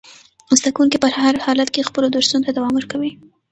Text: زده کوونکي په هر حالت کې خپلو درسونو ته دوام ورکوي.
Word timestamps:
زده 0.59 0.69
کوونکي 0.75 0.97
په 1.03 1.07
هر 1.19 1.33
حالت 1.45 1.69
کې 1.71 1.87
خپلو 1.89 2.07
درسونو 2.15 2.45
ته 2.47 2.51
دوام 2.57 2.73
ورکوي. 2.75 3.11